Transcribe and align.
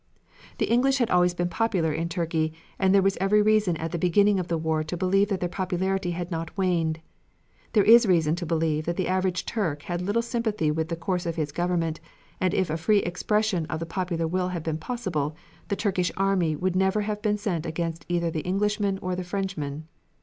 The 0.57 0.65
English 0.65 0.97
had 0.97 1.11
always 1.11 1.35
been 1.35 1.47
popular 1.47 1.93
in 1.93 2.09
Turkey 2.09 2.53
and 2.79 2.91
there 2.91 3.03
was 3.03 3.19
every 3.21 3.39
reason 3.43 3.77
at 3.77 3.91
the 3.91 3.99
beginning 3.99 4.39
of 4.39 4.47
the 4.47 4.57
war 4.57 4.83
to 4.83 4.97
believe 4.97 5.27
that 5.29 5.41
their 5.41 5.47
popularity 5.47 6.09
had 6.09 6.31
not 6.31 6.57
waned. 6.57 7.01
There 7.73 7.83
is 7.83 8.07
reason 8.07 8.35
to 8.37 8.45
believe 8.47 8.85
that 8.87 8.95
the 8.95 9.07
average 9.07 9.45
Turk 9.45 9.83
had 9.83 10.01
little 10.01 10.23
sympathy 10.23 10.71
with 10.71 10.87
the 10.89 10.95
course 10.95 11.27
of 11.27 11.35
his 11.35 11.51
government, 11.51 11.99
and 12.39 12.51
if 12.55 12.71
a 12.71 12.77
free 12.77 13.03
expression 13.03 13.67
of 13.67 13.79
the 13.79 13.85
popular 13.85 14.27
will 14.27 14.47
had 14.47 14.63
been 14.63 14.79
possible 14.79 15.35
the 15.67 15.75
Turkish 15.75 16.11
army 16.17 16.55
would 16.55 16.75
never 16.75 17.01
have 17.01 17.21
been 17.21 17.37
sent 17.37 17.67
against 17.67 18.03
either 18.09 18.31
the 18.31 18.47
Englishmen 18.47 18.97
or 19.03 19.15
the 19.15 19.23
Frenchmen. 19.23 19.83